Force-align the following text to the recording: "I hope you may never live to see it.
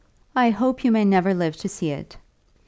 "I 0.35 0.49
hope 0.49 0.83
you 0.83 0.91
may 0.91 1.05
never 1.05 1.31
live 1.31 1.57
to 1.57 1.69
see 1.69 1.91
it. 1.91 2.17